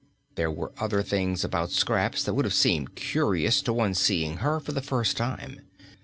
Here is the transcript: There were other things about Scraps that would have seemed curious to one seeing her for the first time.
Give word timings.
There 0.33 0.49
were 0.49 0.71
other 0.79 1.03
things 1.03 1.43
about 1.43 1.69
Scraps 1.69 2.23
that 2.23 2.33
would 2.33 2.45
have 2.45 2.55
seemed 2.55 2.95
curious 2.95 3.61
to 3.61 3.71
one 3.71 3.93
seeing 3.93 4.37
her 4.37 4.59
for 4.59 4.71
the 4.71 4.81
first 4.81 5.15
time. 5.15 5.61